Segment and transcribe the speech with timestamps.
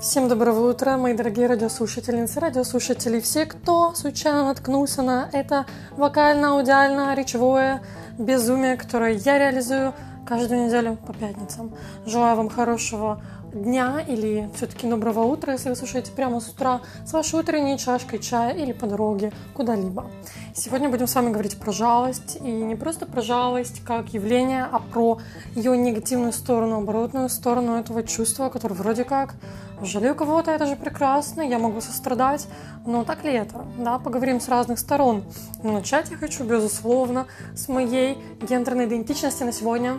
[0.00, 5.66] Всем доброго утра, мои дорогие радиослушательницы, радиослушатели, все, кто случайно наткнулся на это
[5.98, 7.82] вокально-аудиально-речевое
[8.16, 9.92] безумие, которое я реализую
[10.26, 11.74] каждую неделю по пятницам.
[12.06, 17.12] Желаю вам хорошего дня или все-таки доброго утра, если вы слушаете прямо с утра с
[17.12, 20.10] вашей утренней чашкой чая или по дороге куда-либо.
[20.52, 24.80] Сегодня будем с вами говорить про жалость, и не просто про жалость как явление, а
[24.80, 25.18] про
[25.54, 29.36] ее негативную сторону, оборотную сторону этого чувства, которое вроде как
[29.80, 32.48] жалею кого-то, это же прекрасно, я могу сострадать,
[32.84, 33.64] но так ли это?
[33.78, 35.24] Да, поговорим с разных сторон.
[35.62, 39.98] Но начать я хочу, безусловно, с моей гендерной идентичности на сегодня.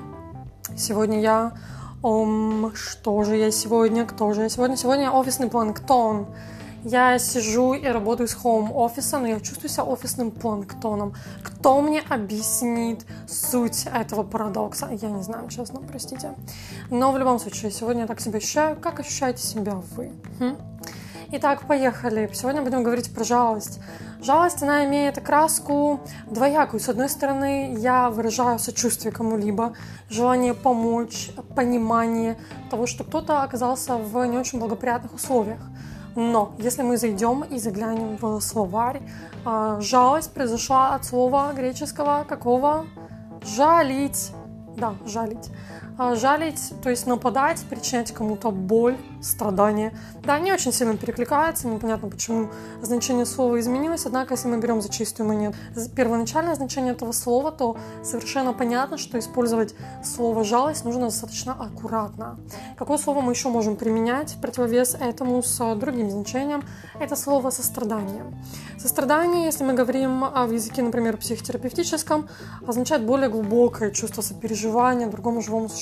[0.76, 1.54] Сегодня я
[2.04, 4.08] Ом, что же я сегодня?
[4.08, 4.76] Кто же я сегодня?
[4.76, 6.26] Сегодня я офисный планктон.
[6.84, 11.14] Я сижу и работаю с хоум-офиса, но я чувствую себя офисным планктоном.
[11.44, 14.90] Кто мне объяснит суть этого парадокса?
[14.92, 16.34] Я не знаю, честно, простите.
[16.90, 18.76] Но в любом случае, сегодня я так себя ощущаю.
[18.78, 20.12] Как ощущаете себя вы?
[20.40, 20.58] Хм?
[21.34, 22.30] Итак, поехали.
[22.34, 23.80] Сегодня будем говорить про жалость.
[24.22, 26.80] Жалость, она имеет окраску двоякую.
[26.80, 29.74] С одной стороны, я выражаю сочувствие кому-либо,
[30.10, 32.38] желание помочь, понимание
[32.72, 35.60] того, что кто-то оказался в не очень благоприятных условиях.
[36.16, 39.02] Но если мы зайдем и заглянем в словарь,
[39.46, 42.86] а, жалость произошла от слова греческого какого?
[43.44, 44.32] Жалить.
[44.78, 45.50] Да, жалить.
[45.98, 49.94] А, жалить, то есть нападать, причинять кому-то боль, страдания.
[50.24, 52.50] Да, не очень сильно перекликается, непонятно, почему
[52.82, 55.56] значение слова изменилось, однако, если мы берем за чистую монету
[55.96, 62.40] первоначальное значение этого слова, то совершенно понятно, что использовать слово «жалость» нужно достаточно аккуратно.
[62.78, 66.64] Какое слово мы еще можем применять в противовес этому с другим значением?
[67.00, 68.26] Это слово «сострадание».
[68.80, 72.28] Сострадание, если мы говорим в языке, например, психотерапевтическом,
[72.66, 75.81] означает более глубокое чувство сопереживания другому живому существу.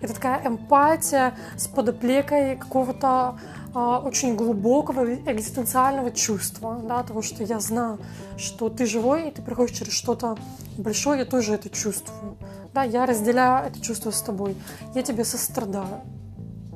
[0.00, 3.38] Это такая эмпатия с подоплекой какого-то
[3.74, 7.98] а, очень глубокого экзистенциального чувства, да, того, что я знаю,
[8.36, 10.36] что ты живой, и ты проходишь через что-то
[10.76, 12.36] большое, я тоже это чувствую.
[12.74, 14.56] Да, я разделяю это чувство с тобой,
[14.94, 16.02] я тебе сострадаю.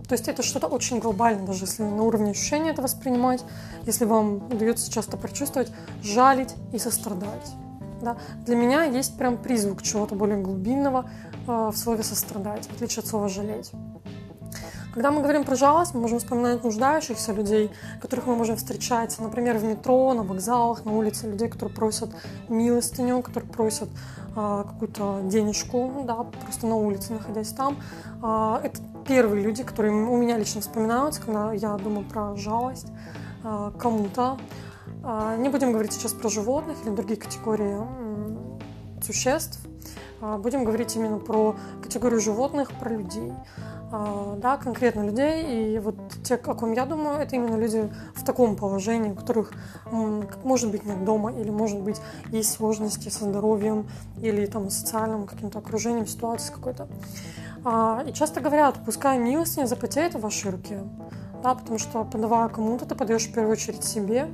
[0.09, 3.44] То есть это что-то очень глобальное, даже если на уровне ощущения это воспринимать,
[3.84, 5.71] если вам удается часто прочувствовать,
[6.03, 7.53] жалить и сострадать.
[8.00, 8.16] Да?
[8.44, 11.10] Для меня есть прям призвук чего-то более глубинного
[11.47, 13.73] в слове «сострадать», в отличие от слова «жалеть».
[14.97, 17.71] Когда мы говорим про жалость, мы можем вспоминать нуждающихся людей,
[18.01, 22.09] которых мы можем встречать, например, в метро, на вокзалах, на улице, людей, которые просят
[22.49, 23.91] милостыню, которые просят
[24.34, 27.77] а, какую-то денежку, да, просто на улице, находясь там.
[28.23, 32.87] А, это первые люди, которые у меня лично вспоминаются, когда я думаю про жалость
[33.45, 34.39] а, кому-то.
[35.05, 37.83] А, не будем говорить сейчас про животных или другие категории
[39.03, 39.61] существ.
[40.26, 43.32] А, будем говорить именно про категорию животных, про людей.
[43.92, 45.76] А, да, конкретно людей.
[45.76, 45.94] И вот
[46.25, 49.53] те, о ком я думаю, это именно люди в таком положении, у которых,
[50.42, 52.00] может быть, нет дома, или, может быть,
[52.31, 53.86] есть сложности со здоровьем,
[54.20, 56.88] или там социальным каким-то окружением, ситуацией какой-то.
[57.65, 60.81] А, и часто говорят, пускай милость не запотеет в вашей руке,
[61.44, 64.28] да, потому что подавая кому-то, ты подаешь в первую очередь себе.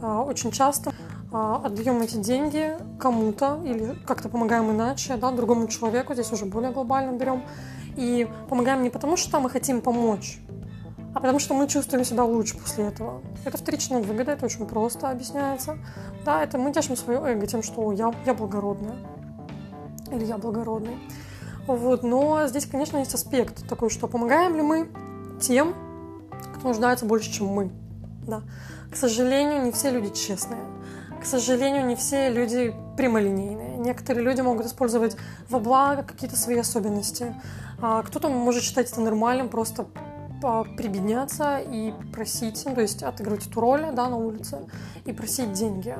[0.00, 0.92] Очень часто
[1.30, 7.16] отдаем эти деньги кому-то или как-то помогаем иначе, да, другому человеку, здесь уже более глобально
[7.16, 7.42] берем,
[7.96, 10.40] и помогаем не потому, что мы хотим помочь,
[11.14, 13.20] а потому что мы чувствуем себя лучше после этого.
[13.44, 15.78] Это вторичная выгода, это очень просто объясняется.
[16.24, 18.96] Да, это мы тешим свое эго тем, что я, я благородная
[20.10, 20.98] или я благородный.
[21.66, 24.88] Вот, но здесь, конечно, есть аспект такой, что помогаем ли мы
[25.40, 25.74] тем,
[26.56, 27.70] кто нуждается больше, чем мы.
[28.26, 28.42] Да.
[28.90, 30.60] К сожалению, не все люди честные.
[31.20, 33.76] К сожалению, не все люди прямолинейные.
[33.78, 35.16] Некоторые люди могут использовать
[35.48, 37.34] во благо какие-то свои особенности.
[37.80, 39.86] А кто-то может считать это нормальным, просто
[40.76, 44.58] прибедняться и просить, ну, то есть отыгрывать эту роль да, на улице
[45.04, 45.96] и просить деньги.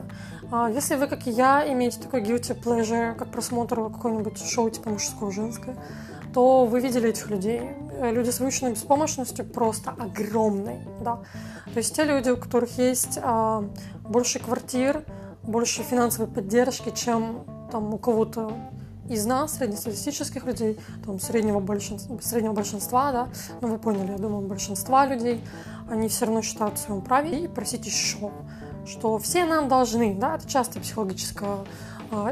[0.53, 4.91] А если вы, как и я, имеете такой guilty pleasure, как просмотр какого-нибудь шоу типа
[4.91, 5.76] мужское-женское,
[6.38, 7.62] то вы видели этих людей.
[8.00, 10.87] Люди с выученной беспомощностью просто огромные.
[11.00, 11.17] Да?
[11.73, 13.64] То есть те люди, у которых есть а,
[14.08, 15.02] больше квартир,
[15.43, 18.52] больше финансовой поддержки, чем там у кого-то
[19.08, 23.29] из нас, среднестатистических людей, там, среднего, большинства, среднего большинства, да,
[23.61, 25.43] ну вы поняли, я думаю, большинства людей,
[25.91, 28.31] они все равно считают в своем праве и просить еще,
[28.87, 31.64] что все нам должны, да, это часто психологическая э,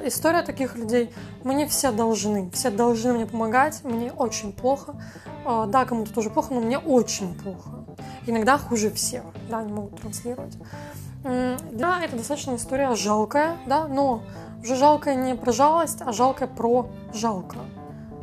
[0.05, 1.13] история таких людей,
[1.45, 4.95] мне все должны, все должны мне помогать, мне очень плохо,
[5.45, 7.71] э, да, кому-то тоже плохо, но мне очень плохо,
[8.27, 10.57] иногда хуже всех, да, они могут транслировать.
[11.73, 14.23] Да, это достаточно история жалкая, да, но
[14.63, 17.59] уже жалкая не про жалость, а жалкая про жалко.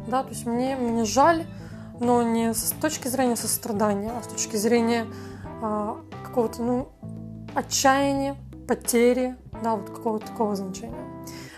[0.07, 1.45] Да, то есть мне, мне жаль,
[1.99, 5.05] но не с точки зрения сострадания, а с точки зрения
[5.61, 6.89] а, какого-то, ну,
[7.53, 8.35] отчаяния,
[8.67, 11.12] потери, да, вот какого-то такого значения.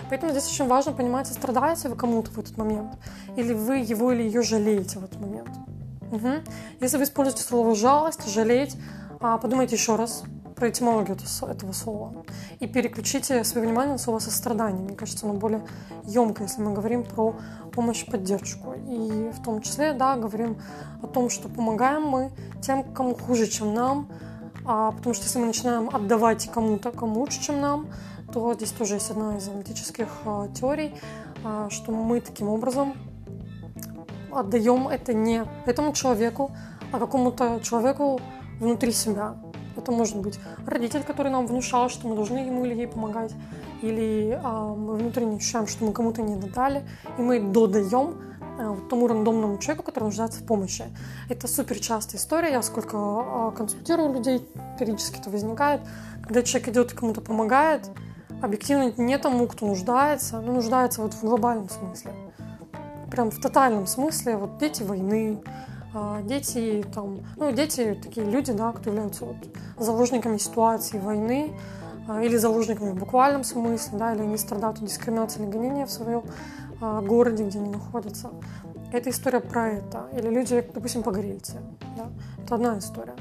[0.09, 2.97] Поэтому здесь очень важно понимать, страдаете вы кому-то в этот момент,
[3.35, 5.49] или вы его или ее жалеете в этот момент.
[6.11, 6.29] Угу.
[6.81, 8.77] Если вы используете слово жалость, жалеть,
[9.19, 10.23] а, подумайте еще раз
[10.55, 11.17] про этимологию
[11.49, 12.13] этого слова
[12.59, 14.81] и переключите свое внимание на слово сострадание.
[14.81, 15.65] Мне кажется, оно более
[16.05, 17.35] емкое, если мы говорим про
[17.73, 18.73] помощь, поддержку.
[18.87, 20.57] И в том числе, да, говорим
[21.01, 22.31] о том, что помогаем мы
[22.61, 24.09] тем, кому хуже, чем нам,
[24.65, 27.87] а, потому что если мы начинаем отдавать кому-то, кому лучше, чем нам,
[28.35, 30.93] то здесь тоже есть одна из аналитических а, теорий,
[31.45, 32.93] а, что мы таким образом
[34.29, 36.51] отдаем это не этому человеку,
[36.91, 38.19] а какому-то человеку
[38.59, 39.37] внутри себя.
[39.77, 43.31] Это может быть родитель, который нам внушал, что мы должны ему или ей помогать,
[43.81, 46.83] или а, мы внутренне ощущаем, что мы кому-то не додали,
[47.17, 48.21] и мы додаем
[48.59, 50.83] а, тому рандомному человеку, который нуждается в помощи.
[51.29, 52.51] Это супер частая история.
[52.51, 54.45] Я сколько а, консультирую людей,
[54.77, 55.79] периодически это возникает,
[56.21, 57.89] когда человек идет и кому-то помогает,
[58.41, 62.11] объективно не тому, кто нуждается, но нуждается вот в глобальном смысле.
[63.11, 64.37] Прям в тотальном смысле.
[64.37, 65.41] Вот дети войны,
[65.93, 69.37] а, дети там, ну, дети такие люди, да, кто являются вот
[69.77, 71.53] заложниками ситуации войны
[72.07, 75.91] а, или заложниками в буквальном смысле, да, или они страдают от дискриминации или гонения в
[75.91, 76.23] своем
[76.81, 78.31] а, городе, где они находятся.
[78.91, 80.07] Это история про это.
[80.13, 81.57] Или люди, допустим, погорельцы.
[81.97, 82.09] Да?
[82.43, 83.15] Это одна история.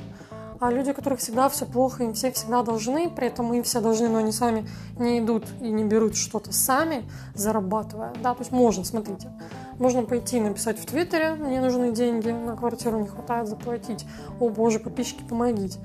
[0.60, 3.80] А люди, у которых всегда все плохо, им все всегда должны, при этом им все
[3.80, 4.68] должны, но они сами
[4.98, 8.12] не идут и не берут что-то сами, зарабатывая.
[8.22, 9.30] Да, то есть можно, смотрите,
[9.78, 14.06] можно пойти написать в Твиттере, мне нужны деньги, на квартиру не хватает заплатить,
[14.40, 15.78] о боже, подписчики, помогите.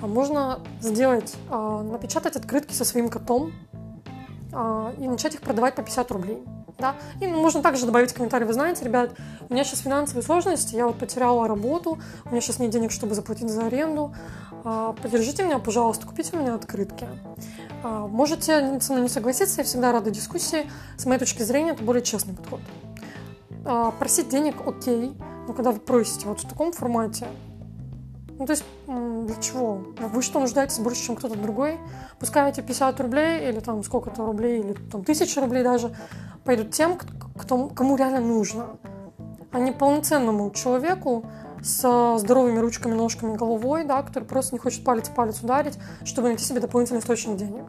[0.00, 3.52] А можно сделать, а, напечатать открытки со своим котом
[4.52, 6.44] а, и начать их продавать по 50 рублей
[6.78, 6.94] да.
[7.20, 9.10] И можно также добавить комментарий, вы знаете, ребят,
[9.48, 13.14] у меня сейчас финансовые сложности, я вот потеряла работу, у меня сейчас нет денег, чтобы
[13.14, 14.14] заплатить за аренду,
[14.64, 17.08] а, поддержите меня, пожалуйста, купите у меня открытки.
[17.82, 20.70] А, можете со мной не согласиться, я всегда рада дискуссии.
[20.96, 22.60] С моей точки зрения, это более честный подход.
[23.64, 25.12] А, просить денег окей,
[25.46, 27.26] но когда вы просите вот в таком формате,
[28.38, 29.82] ну, то есть, для чего?
[29.98, 31.78] Вы что, нуждаетесь больше, чем кто-то другой?
[32.20, 35.94] Пускай эти 50 рублей или там сколько-то рублей, или там тысячи рублей даже,
[36.44, 36.96] пойдут тем,
[37.36, 38.78] кто, кому реально нужно,
[39.50, 41.24] а не полноценному человеку
[41.62, 46.28] с здоровыми ручками, ножками, головой, да, который просто не хочет палец в палец ударить, чтобы
[46.28, 47.64] найти себе дополнительный источник денег.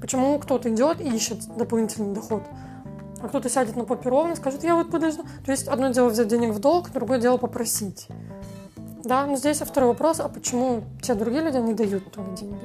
[0.00, 2.44] Почему кто-то идет и ищет дополнительный доход,
[3.20, 5.24] а кто-то сядет на попе ровно и скажет, я вот подожду.
[5.44, 8.08] То есть одно дело взять денег в долг, другое дело попросить.
[9.04, 12.64] Да, но здесь второй вопрос, а почему те другие люди не дают туда деньги?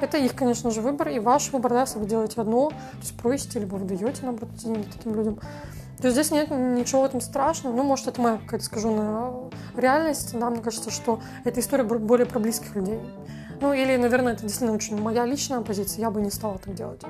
[0.00, 3.16] Это их, конечно же, выбор, и ваш выбор, да, если вы делаете одно, то есть
[3.18, 5.40] просите, либо вы даете, наоборот, деньги таким людям.
[6.00, 7.74] То есть здесь нет ничего в этом страшного.
[7.74, 9.50] Ну, может, это моя какая-то, скажу, на
[9.80, 10.36] реальность.
[10.38, 12.98] Да, мне кажется, что эта история более про близких людей.
[13.60, 16.00] Ну, или, наверное, это действительно очень моя личная позиция.
[16.00, 17.02] Я бы не стала так делать.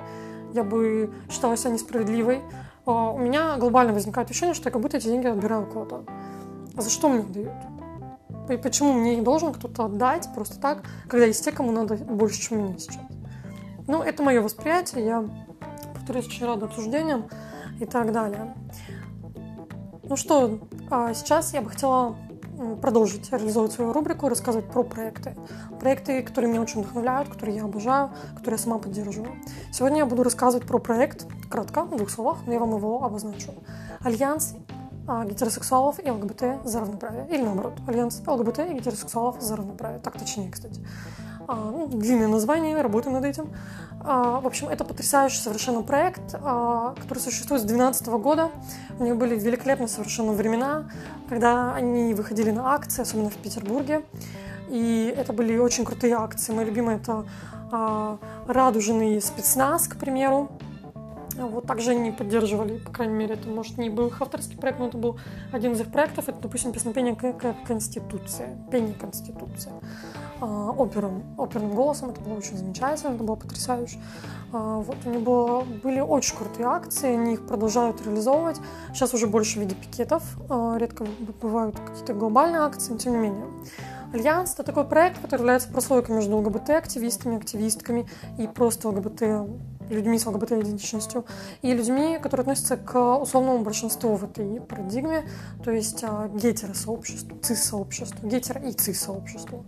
[0.53, 2.43] Я бы считала себя несправедливой.
[2.85, 6.05] А, у меня глобально возникает ощущение, что я как будто эти деньги отбираю у кого-то.
[6.77, 7.53] За что мне дают?
[8.49, 12.41] И почему мне их должен кто-то отдать просто так, когда есть те, кому надо больше,
[12.41, 12.99] чем мне сейчас?
[13.87, 15.25] Ну, это мое восприятие, я,
[15.95, 17.29] повторюсь, очень рада обсуждениям
[17.81, 18.55] и так далее.
[20.03, 20.59] Ну что,
[20.91, 22.17] а сейчас я бы хотела
[22.81, 25.35] продолжить реализовывать свою рубрику, рассказывать про проекты.
[25.81, 29.33] Проекты, которые меня очень вдохновляют, которые я обожаю, которые я сама поддерживаю.
[29.73, 33.53] Сегодня я буду рассказывать про проект, кратко, в двух словах, но я вам его обозначу.
[34.01, 34.55] Альянс
[35.07, 37.27] гетеросексуалов и ЛГБТ за равноправие.
[37.31, 40.01] Или наоборот, альянс ЛГБТ и гетеросексуалов за равноправие.
[40.01, 40.81] Так точнее, кстати.
[41.49, 43.51] А, ну, длинное название, работаю над этим.
[44.01, 48.51] А, в общем, это потрясающий совершенно проект, а, который существует с 2012 года.
[48.99, 50.91] У них были великолепные совершенно времена,
[51.29, 54.05] когда они выходили на акции, особенно в Петербурге.
[54.69, 56.53] И это были очень крутые акции.
[56.53, 57.25] Мои любимые это
[57.71, 60.51] а, радужный спецназ, к примеру,
[61.49, 64.89] вот также они поддерживали, по крайней мере, это, может, не был их авторский проект, но
[64.89, 65.19] это был
[65.53, 66.29] один из их проектов.
[66.29, 69.73] Это, допустим, песнопение к Конституции, пение Конституции
[70.41, 72.11] а, опером, оперным голосом.
[72.11, 73.99] Это было очень замечательно, это было потрясающе.
[74.53, 78.61] А, вот у было, были очень крутые акции, они их продолжают реализовывать.
[78.93, 81.07] Сейчас уже больше в виде пикетов, а, редко
[81.41, 83.47] бывают какие-то глобальные акции, но тем не менее.
[84.13, 88.07] Альянс— это такой проект, который является прослойкой между ЛГБТ-активистами, активистками
[88.39, 89.23] и просто ЛГБТ
[89.93, 91.25] людьми с ЛГБТ-идентичностью
[91.63, 95.25] и людьми, которые относятся к условному большинству в этой парадигме,
[95.65, 99.65] то есть а, гетеросообществу, цис-сообществу, гетер- и цис-сообществу.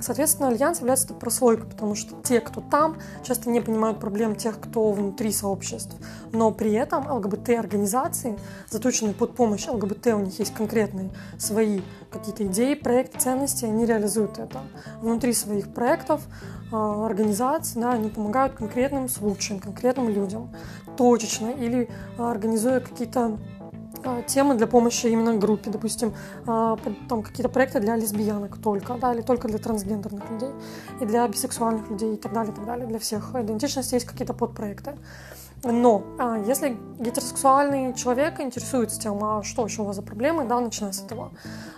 [0.00, 4.92] Соответственно, альянс является прослойкой, потому что те, кто там, часто не понимают проблем тех, кто
[4.92, 5.94] внутри сообществ.
[6.32, 8.38] Но при этом ЛГБТ-организации,
[8.70, 14.38] заточенные под помощь ЛГБТ, у них есть конкретные свои какие-то идеи, проекты, ценности, они реализуют
[14.38, 14.62] это.
[15.02, 16.22] Внутри своих проектов,
[16.70, 20.54] а, организаций, да, они помогают конкретным случаям, конкретным людям,
[20.96, 23.38] точечно, или а, организуя какие-то
[24.04, 29.22] а, темы для помощи именно группе, допустим, там какие-то проекты для лесбиянок только, да, или
[29.22, 30.50] только для трансгендерных людей,
[31.00, 32.86] и для бисексуальных людей, и так далее, и так далее.
[32.86, 34.94] Для всех идентичностей есть какие-то подпроекты.
[35.64, 40.60] Но а, если гетеросексуальный человек интересуется тем, а что еще у вас за проблемы, да,
[40.60, 41.32] начиная с этого.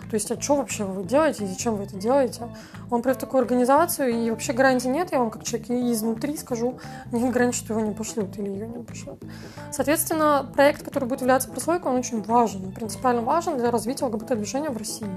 [0.09, 2.49] То есть, а что вообще вы делаете и зачем вы это делаете?
[2.89, 6.79] Он придет в такую организацию, и вообще гарантии нет, я вам как человек изнутри скажу,
[7.11, 9.23] нет гарантии, что его не пошлют или ее не пошлют.
[9.71, 14.77] Соответственно, проект, который будет являться прослойкой, он очень важен, принципиально важен для развития ЛГБТ-движения в
[14.77, 15.07] России.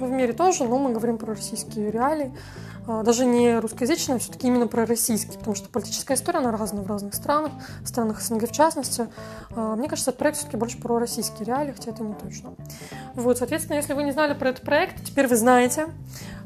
[0.00, 2.32] Ну, в мире тоже, но мы говорим про российские реалии.
[2.88, 6.82] А, даже не русскоязычная, а все-таки именно про российский, потому что политическая история, она разная
[6.82, 7.52] в разных странах,
[7.82, 9.08] в странах СНГ в частности.
[9.54, 12.54] А, мне кажется, этот проект все-таки больше про российские реалии, хотя это не точно.
[13.14, 15.88] Вот, соответственно, если вы не знали про этот проект, теперь вы знаете.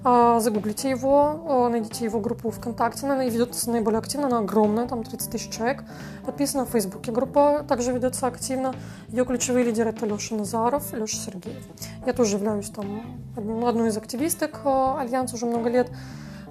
[0.03, 5.31] А, загуглите его, найдите его группу ВКонтакте, она ведется наиболее активно, она огромная, там 30
[5.31, 5.85] тысяч человек.
[6.27, 8.75] Подписана в Фейсбуке группа, также ведется активно.
[9.07, 11.65] Ее ключевые лидеры это Леша Назаров, Леша Сергеев.
[12.05, 13.25] Я тоже являюсь там
[13.65, 15.89] одной из активисток Альянса уже много лет.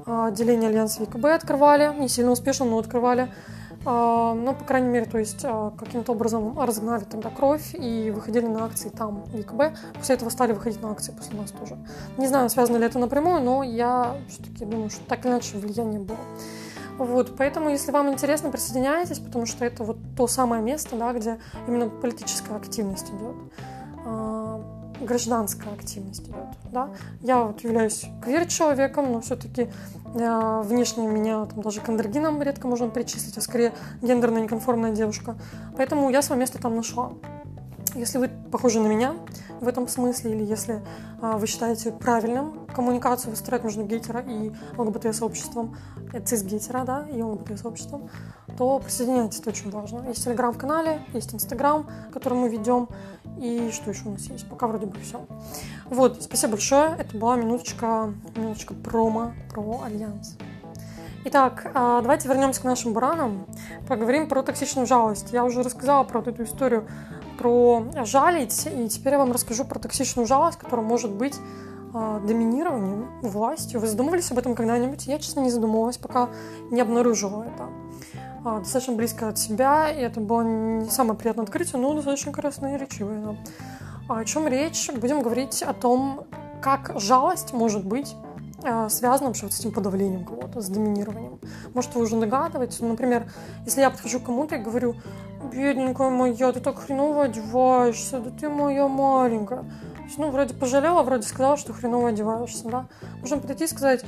[0.05, 3.31] А, отделение Альянса ВКБ открывали, не сильно успешно, но открывали.
[3.83, 8.45] А, но, по крайней мере, то есть а, каким-то образом разогнали тогда кровь и выходили
[8.45, 9.77] на акции там, в ВКБ.
[9.95, 11.77] После этого стали выходить на акции после нас тоже.
[12.17, 15.99] Не знаю, связано ли это напрямую, но я все-таки думаю, что так или иначе влияние
[15.99, 16.19] было.
[16.97, 21.39] Вот, поэтому, если вам интересно, присоединяйтесь, потому что это вот то самое место, да, где
[21.67, 23.35] именно политическая активность идет
[25.01, 26.35] гражданская активность идет.
[26.71, 26.89] Да?
[27.21, 29.69] Я вот являюсь квир-человеком, но все-таки
[30.13, 35.35] э, внешне меня там, даже к андрогинам редко можно причислить, а скорее гендерно неконформная девушка.
[35.75, 37.13] Поэтому я свое место там нашла.
[37.95, 39.15] Если вы похожи на меня
[39.59, 40.81] в этом смысле, или если
[41.21, 45.75] а, вы считаете правильным коммуникацию выстраивать между гетеро и ЛГБТ-сообществом,
[46.13, 48.09] э, цис-гетера, да, и ЛГБТ-сообществом,
[48.57, 50.07] то присоединяйтесь, это очень важно.
[50.07, 52.87] Есть телеграм в канале, есть инстаграм, который мы ведем,
[53.37, 54.47] и что еще у нас есть?
[54.47, 55.25] Пока вроде бы все.
[55.89, 56.95] Вот, спасибо большое.
[56.97, 60.37] Это была минуточка, минуточка промо про Альянс.
[61.23, 63.45] Итак, а, давайте вернемся к нашим баранам.
[63.87, 65.31] Поговорим про токсичную жалость.
[65.31, 66.87] Я уже рассказала про эту историю
[67.41, 71.35] про жалить, и теперь я вам расскажу про токсичную жалость, которая может быть
[71.93, 73.79] а, доминированием, властью.
[73.79, 75.07] Вы задумывались об этом когда-нибудь?
[75.07, 76.29] Я, честно, не задумывалась, пока
[76.69, 77.69] не обнаружила это.
[78.45, 83.21] А, достаточно близко от себя, и это было не самое приятное открытие, но достаточно красноречивое.
[83.21, 83.35] Да.
[84.07, 84.91] А о чем речь?
[84.91, 86.27] Будем говорить о том,
[86.61, 88.15] как жалость может быть
[88.89, 91.39] связана вообще вот с этим подавлением кого-то, с доминированием.
[91.73, 92.79] Может, вы уже догадываетесь.
[92.79, 93.25] Ну, например,
[93.65, 94.95] если я подхожу к кому-то и говорю,
[95.51, 99.65] бедненькая моя, ты так хреново одеваешься, да ты моя маленькая.
[100.17, 102.85] Ну, вроде пожалела, вроде сказала, что хреново одеваешься, да.
[103.21, 104.03] Можно подойти и сказать,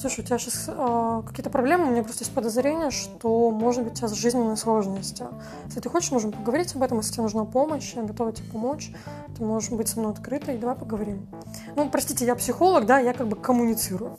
[0.00, 3.94] Слушай, у тебя сейчас э, какие-то проблемы, у меня просто есть подозрение, что, может быть,
[3.94, 5.24] у тебя жизненные сложности.
[5.66, 8.92] Если ты хочешь, можем поговорить об этом, если тебе нужна помощь, я готова тебе помочь,
[9.36, 11.26] ты можешь быть со мной открытой, давай поговорим.
[11.74, 14.14] Ну, простите, я психолог, да, я как бы коммуницирую.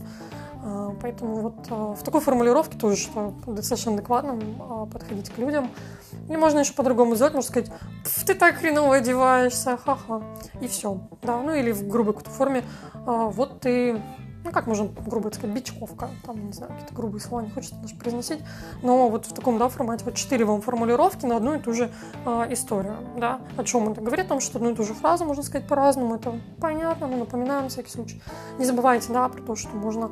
[0.70, 5.72] Э, поэтому вот э, в такой формулировке тоже, что достаточно адекватно э, подходить к людям.
[6.28, 7.72] Или можно еще по-другому сделать, можно сказать,
[8.26, 10.22] ты так хреново одеваешься, ха-ха,
[10.62, 11.00] и все.
[11.22, 14.00] Да, ну или в грубой какой-то форме, э, вот ты
[14.44, 17.96] ну, как можно грубо сказать, бичевка, там, не знаю, какие-то грубые слова не хочется даже
[17.96, 18.40] произносить,
[18.82, 21.92] но вот в таком, да, формате, вот четыре вам формулировки на одну и ту же
[22.26, 25.26] э, историю, да, о чем это говорит, о том, что одну и ту же фразу
[25.26, 28.22] можно сказать по-разному, это понятно, но напоминаем на всякий случай.
[28.58, 30.12] Не забывайте, да, про то, что можно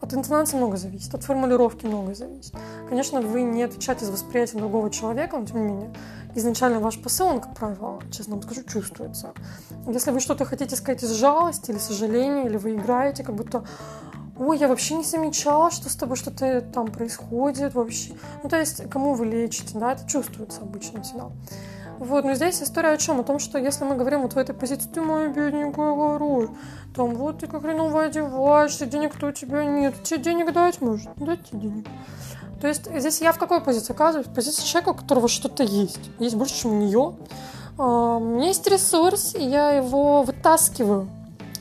[0.00, 2.54] от интонации много зависит, от формулировки много зависит.
[2.88, 5.94] Конечно, вы не отвечаете за восприятие другого человека, но тем не менее,
[6.34, 9.32] изначально ваш посыл, он, как правило, честно вам скажу, чувствуется.
[9.86, 13.64] Если вы что-то хотите сказать из жалости или сожаления, или вы играете, как будто
[14.38, 18.14] ой, я вообще не замечала, что с тобой что-то там происходит вообще.
[18.42, 21.30] Ну, то есть, кому вы лечите, да, это чувствуется обычно всегда.
[22.00, 23.20] Вот, но здесь история о чем?
[23.20, 26.48] О том, что если мы говорим вот в этой позиции, ты моя бедненькая горой,
[26.96, 31.10] там вот ты как хреново одеваешься, денег-то у тебя нет, тебе денег дать может?
[31.16, 31.86] Дать тебе денег.
[32.58, 34.26] То есть здесь я в какой позиции оказываюсь?
[34.26, 36.10] В позиции человека, у которого что-то есть.
[36.18, 37.16] Есть больше, чем у нее.
[37.76, 41.06] А, у меня есть ресурс, и я его вытаскиваю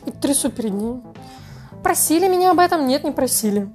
[0.05, 1.01] и трясу перед ней.
[1.83, 2.87] Просили меня об этом?
[2.87, 3.69] Нет, не просили.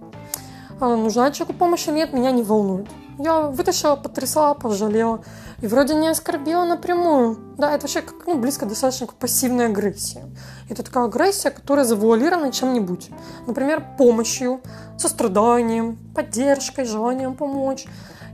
[0.81, 1.87] А, нужна человеку помощь?
[1.89, 2.89] Нет, меня не волнует.
[3.19, 5.23] Я вытащила, потрясла, пожалела.
[5.61, 7.39] и вроде не оскорбила напрямую.
[7.57, 10.23] Да, это вообще как, ну, близко достаточно к пассивной агрессии.
[10.69, 13.11] Это такая агрессия, которая завуалирована чем-нибудь.
[13.47, 14.61] Например, помощью,
[14.99, 17.87] состраданием, поддержкой, желанием помочь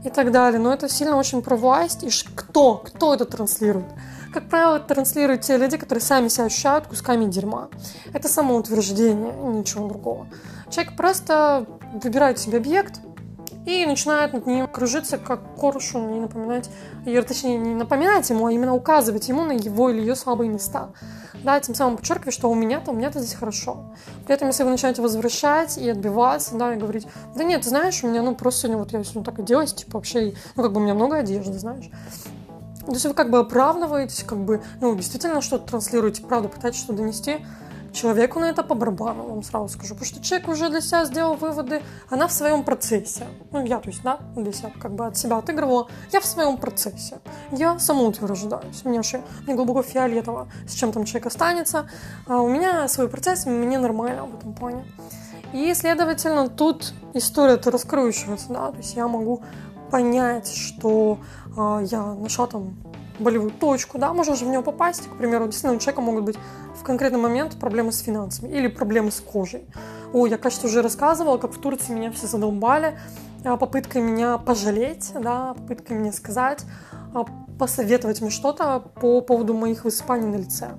[0.03, 0.59] и так далее.
[0.59, 2.03] Но это сильно очень про власть.
[2.03, 2.77] И кто?
[2.77, 3.87] Кто это транслирует?
[4.33, 7.69] Как правило, это транслируют те люди, которые сами себя ощущают кусками дерьма.
[8.13, 10.27] Это самоутверждение, ничего другого.
[10.69, 11.65] Человек просто
[12.01, 13.01] выбирает себе объект,
[13.65, 16.69] и начинает над ним кружиться, как коршун, и напоминать,
[17.05, 20.89] или, точнее, не напоминать ему, а именно указывать ему на его или ее слабые места.
[21.43, 23.85] Да, тем самым подчеркивая, что у меня-то, у меня-то здесь хорошо.
[24.25, 28.07] При этом, если вы начинаете возвращать и отбиваться, да, и говорить, да нет, знаешь, у
[28.07, 30.83] меня, ну, просто сегодня вот я сегодня так оделась, типа, вообще, ну, как бы у
[30.83, 31.89] меня много одежды, знаешь.
[32.85, 36.99] То есть вы как бы оправдываетесь, как бы, ну, действительно что-то транслируете, правду пытаетесь что-то
[36.99, 37.45] донести,
[37.93, 39.95] Человеку на это по барабану, вам сразу скажу.
[39.95, 43.25] Потому что человек уже для себя сделал выводы, она в своем процессе.
[43.51, 45.87] Ну, я, то есть, да, для себя как бы от себя отыгрывала.
[46.11, 47.19] Я в своем процессе.
[47.51, 48.85] Я самоутверждаюсь.
[48.85, 51.89] Мне вообще, мне глубоко фиолетово, с чем там человек останется.
[52.27, 54.85] А у меня свой процесс, мне нормально в этом плане.
[55.53, 59.41] И, следовательно, тут история-то раскручивается, да, то есть я могу
[59.91, 61.19] понять, что
[61.57, 62.77] э, я нашла там
[63.21, 66.37] болевую точку, да, можно же в нее попасть, к примеру, действительно у человека могут быть
[66.75, 69.65] в конкретный момент проблемы с финансами или проблемы с кожей.
[70.13, 72.97] Ой, я, кажется, уже рассказывала, как в Турции меня все задолбали
[73.43, 76.63] а, попыткой меня пожалеть, да, попыткой мне сказать,
[77.13, 77.25] а,
[77.57, 80.71] посоветовать мне что-то по поводу моих высыпаний на лице.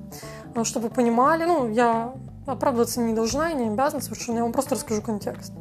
[0.54, 2.12] А, чтобы вы понимали, ну, я
[2.46, 5.52] оправдываться не должна и не обязана совершенно, я вам просто расскажу контекст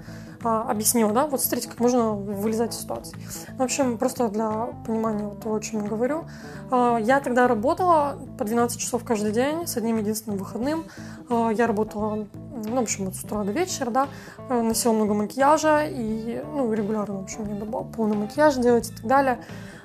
[0.44, 3.18] а, объяснила, да, вот смотрите, как можно вылезать из ситуации.
[3.58, 6.26] В общем, просто для понимания того, о чем я говорю.
[6.70, 10.86] А, я тогда работала по 12 часов каждый день с одним единственным выходным.
[11.30, 12.28] А, я работала,
[12.66, 14.08] ну, в общем, вот с утра до вечера, да,
[14.50, 18.94] носила много макияжа и, ну, регулярно, в общем, мне надо было полный макияж делать и
[18.94, 19.40] так далее.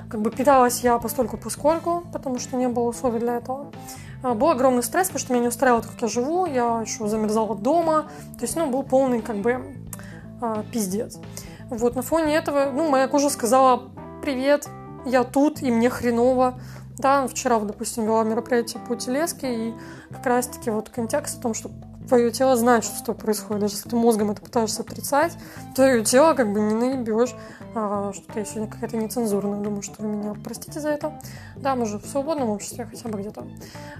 [0.08, 3.72] Как бы питалась я постольку поскольку, потому что не было условий для этого.
[4.23, 8.06] Был огромный стресс, потому что меня не устраивало, как я живу, я еще замерзала дома.
[8.38, 9.76] То есть, ну, был полный, как бы,
[10.40, 11.18] а, пиздец.
[11.68, 13.90] Вот на фоне этого, ну, моя кожа сказала,
[14.23, 14.68] привет,
[15.04, 16.58] я тут, и мне хреново.
[16.99, 19.75] Да, вчера, допустим, вела мероприятие по телеске, и
[20.11, 21.70] как раз-таки вот контекст о том, что
[22.08, 23.62] твое тело знает, что с происходит.
[23.62, 25.32] Даже если ты мозгом это пытаешься отрицать,
[25.75, 27.34] твое тело как бы не наебешь.
[27.75, 29.60] А, что-то сегодня какая-то нецензурная.
[29.60, 31.21] Думаю, что вы меня простите за это.
[31.56, 33.47] Да, мы же в свободном обществе хотя бы где-то.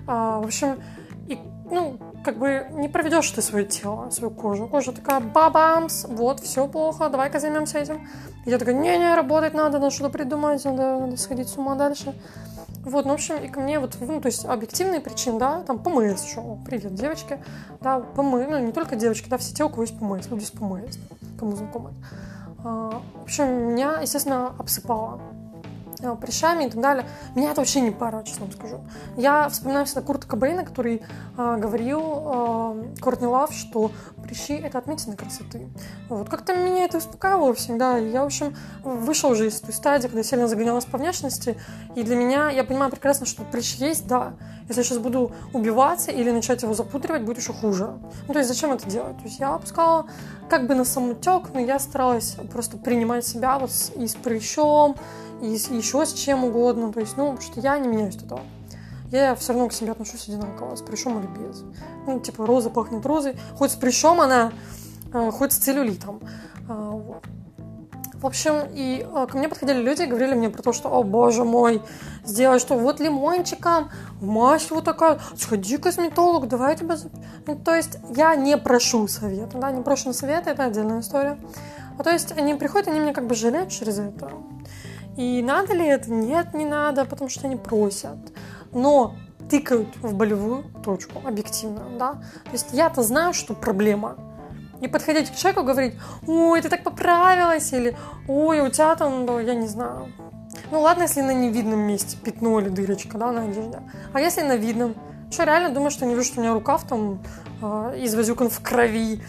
[0.07, 0.81] А, в общем,
[1.29, 1.39] и,
[1.71, 4.69] ну, как бы не проведешь ты свое тело, свою кожу.
[4.69, 8.09] Кожа такая, бабамс, вот, все плохо, давай-ка займемся этим.
[8.45, 12.15] Я такая, не-не, работать надо, надо что-то придумать, надо, надо сходить с ума дальше.
[12.87, 15.81] Вот, ну, в общем, и ко мне вот, ну, то есть объективные причины, да, там
[15.81, 17.41] ПМС еще, привет, девочки,
[17.81, 20.53] да, ПМС, ну, не только девочки, да, все те, у кого есть ПМС, люди с
[20.53, 20.97] ПМС,
[21.37, 21.91] кому знакомы.
[22.63, 25.21] А, в общем, меня, естественно, обсыпало
[26.07, 27.07] Э, прыщами и так далее.
[27.35, 28.81] Меня это вообще не пара, честно вам скажу.
[29.17, 31.03] Я вспоминаю всегда Курта Кобейна, который
[31.37, 33.91] э, говорил э, Кортни Лав, что
[34.23, 35.69] прыщи— это отметины красоты.
[36.09, 36.29] Вот.
[36.29, 37.99] Как-то меня это успокаивало всегда.
[37.99, 41.57] Я, в общем, вышел уже из той стадии, когда сильно загонялась по внешности.
[41.95, 44.35] И для меня, я понимаю прекрасно, что прыщ есть, да.
[44.69, 47.99] Если я сейчас буду убиваться или начать его запутривать, будет еще хуже.
[48.27, 49.17] Ну, то есть зачем это делать?
[49.19, 50.07] То есть я опускала
[50.49, 54.97] как бы на самотек, но я старалась просто принимать себя вот и с прыщом,
[55.41, 56.93] и еще с чем угодно.
[56.93, 58.41] То есть, ну, что я не меняюсь от.
[59.11, 61.63] Я все равно к себе отношусь одинаково, с прыщом или без.
[62.07, 63.37] Ну, типа, роза пахнет розой.
[63.57, 64.53] Хоть с прыщом она,
[65.13, 66.21] э, хоть с целлюлитом.
[66.69, 67.23] А, вот.
[68.15, 71.03] В общем, и э, ко мне подходили люди и говорили мне про то, что, о
[71.03, 71.83] боже мой,
[72.25, 76.97] сделай что, вот лимончиком, мазь вот такая, сходи к косметологу, давай я тебя...
[77.47, 81.39] Ну, то есть я не прошу совета, да, не прошу на совета, это отдельная история.
[81.99, 84.31] А то есть они приходят, они меня как бы жалеют через это.
[85.17, 86.11] И надо ли это?
[86.13, 88.19] Нет, не надо, потому что они просят.
[88.73, 89.15] Но
[89.49, 92.13] тыкают в болевую точку, объективно, да.
[92.45, 94.17] То есть я-то знаю, что проблема.
[94.81, 95.95] Не подходить к человеку говорить,
[96.27, 97.97] ой, ты так поправилась, или
[98.29, 100.13] ой, у тебя там, я не знаю.
[100.71, 103.81] Ну ладно, если на невидном месте пятно или дырочка, да, на одежде.
[104.13, 104.95] А если на видном?
[105.31, 107.23] Что, реально думаю, что не вижу, что у меня рукав там
[107.63, 109.23] э, извозюкан в крови.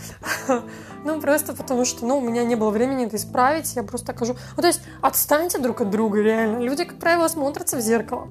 [1.04, 4.18] Ну, просто потому что, ну, у меня не было времени это исправить, я просто так
[4.18, 4.36] кажу.
[4.58, 6.58] Ну, то есть, отстаньте друг от друга, реально.
[6.58, 8.28] Люди, как правило, смотрятся в зеркало.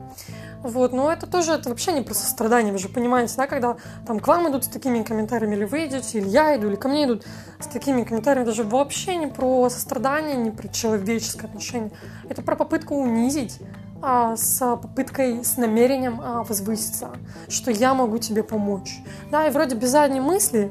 [0.62, 3.76] Вот, но это тоже, это вообще не про сострадание, вы же понимаете, да, когда
[4.07, 6.88] там к вам идут с такими комментариями, или вы идете, или я иду, или ко
[6.88, 7.24] мне идут
[7.61, 11.92] с такими комментариями, даже вообще не про сострадание, не про человеческое отношение.
[12.29, 13.61] Это про попытку унизить,
[14.08, 17.10] а, с попыткой, с намерением а, возвыситься,
[17.48, 19.02] что я могу тебе помочь.
[19.32, 20.70] Да, и вроде без задней мысли,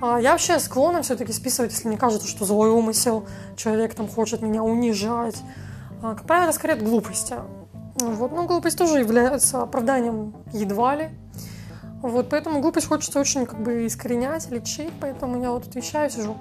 [0.00, 4.40] а, я вообще склонна все-таки списывать, если мне кажется, что злой умысел, человек там хочет
[4.40, 5.36] меня унижать.
[6.00, 7.34] А, как правило, скорее от глупости.
[7.96, 8.32] Вот.
[8.32, 11.10] Но глупость тоже является оправданием едва ли.
[12.00, 16.38] Вот, поэтому глупость хочется очень как бы искоренять, лечить, поэтому я вот отвечаю, сижу.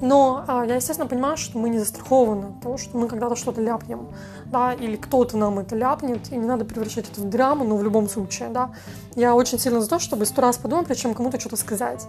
[0.00, 3.60] Но а, я, естественно, понимаю, что мы не застрахованы от того, что мы когда-то что-то
[3.60, 4.08] ляпнем,
[4.46, 7.84] да, или кто-то нам это ляпнет, и не надо превращать это в драму, но в
[7.84, 8.70] любом случае, да.
[9.14, 12.06] Я очень сильно за то, чтобы сто раз подумать, прежде чем кому-то что-то сказать.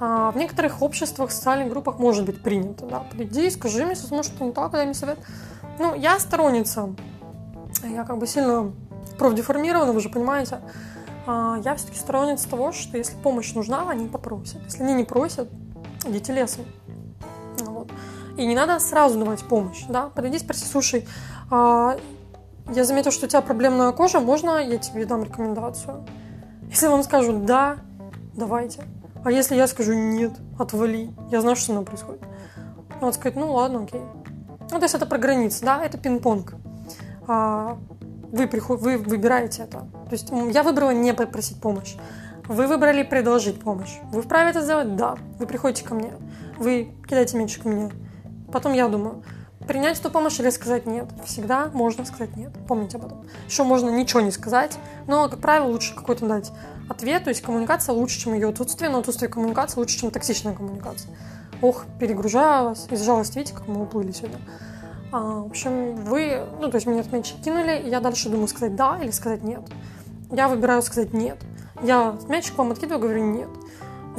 [0.00, 4.32] А, в некоторых обществах, социальных группах может быть принято, да, приди, скажи мне, если может,
[4.32, 5.18] что не так, дай мне совет.
[5.78, 6.88] Ну, я сторонница,
[7.84, 8.72] я как бы сильно
[9.18, 10.60] профдеформирована, вы же понимаете,
[11.26, 14.62] а, я все-таки сторонница того, что если помощь нужна, они попросят.
[14.64, 15.50] Если они не просят,
[16.06, 16.64] идите лесом.
[18.40, 20.08] И не надо сразу давать помощь, да.
[20.14, 21.06] Подойди, спроси, слушай,
[21.50, 21.98] а,
[22.74, 26.06] я заметил, что у тебя проблемная кожа, можно я тебе дам рекомендацию?
[26.70, 27.76] Если вам скажут «да»,
[28.34, 28.84] давайте.
[29.26, 32.22] А если я скажу «нет», отвали, я знаю, что со мной происходит.
[33.02, 34.00] Вот сказать «ну ладно, окей».
[34.70, 36.54] Ну, то есть это про границы, да, это пинг-понг.
[37.28, 37.76] А,
[38.32, 38.80] вы, приход...
[38.80, 39.80] вы выбираете это.
[39.80, 41.96] То есть я выбрала не попросить помощь.
[42.48, 43.98] Вы выбрали предложить помощь.
[44.10, 44.96] Вы вправе это сделать?
[44.96, 45.16] Да.
[45.38, 46.14] Вы приходите ко мне.
[46.56, 47.90] Вы кидаете мячик мне.
[48.52, 49.22] Потом я думаю,
[49.66, 51.08] принять эту помощь или сказать нет.
[51.24, 52.50] Всегда можно сказать нет.
[52.66, 53.26] Помните об этом.
[53.46, 56.50] Еще можно ничего не сказать, но, как правило, лучше какой-то дать
[56.88, 57.24] ответ.
[57.24, 61.10] То есть коммуникация лучше, чем ее отсутствие, но отсутствие коммуникации лучше, чем токсичная коммуникация.
[61.62, 62.88] Ох, перегружаю вас.
[62.90, 64.38] Из жалости, видите, как мы уплыли сегодня.
[65.12, 68.76] А, в общем, вы, ну, то есть меня мячик кинули, и я дальше думаю, сказать
[68.76, 69.62] да или сказать нет.
[70.30, 71.38] Я выбираю сказать нет.
[71.82, 73.48] Я мячик вам откидываю, говорю нет.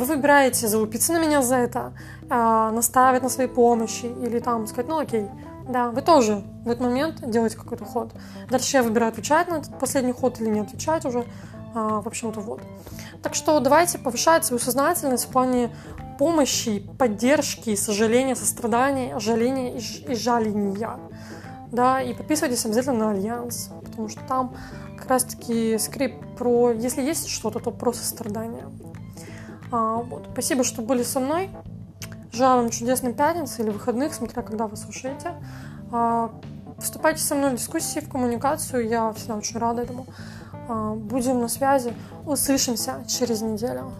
[0.02, 1.94] Вы выбираете залупиться на меня за это,
[2.28, 5.28] э, наставить на своей помощи или там сказать, ну окей,
[5.70, 8.12] да, вы тоже в этот момент делаете какой-то ход.
[8.50, 11.24] Дальше я выбираю, отвечать на этот последний ход или не отвечать уже.
[11.76, 12.62] А, в общем-то, вот.
[13.22, 15.70] Так что давайте повышать свою сознательность в плане
[16.18, 20.98] помощи, поддержки, сожаления, сострадания, жаления и, и жаления.
[21.72, 24.56] Да, и подписывайтесь обязательно на Альянс, потому что там
[24.98, 28.66] как раз-таки скрипт про, если есть что-то, то про сострадание.
[29.72, 30.28] А, вот.
[30.34, 31.50] Спасибо, что были со мной.
[32.32, 35.34] Желаю вам чудесной пятницы или выходных, смотря когда вы слушаете.
[35.92, 36.32] А,
[36.80, 38.88] вступайте со мной в дискуссии, в коммуникацию.
[38.88, 40.06] Я всегда очень рада этому.
[40.68, 41.94] А, будем на связи.
[42.26, 43.92] Услышимся через неделю.